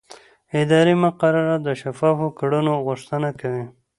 اداري 0.61 0.93
مقررات 1.03 1.61
د 1.65 1.69
شفافو 1.81 2.27
کړنو 2.39 2.73
غوښتنه 2.87 3.29
کوي. 3.39 3.65